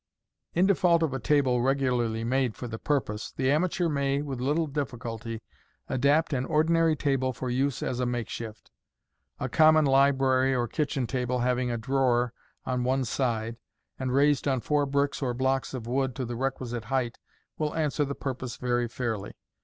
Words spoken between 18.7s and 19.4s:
fairly.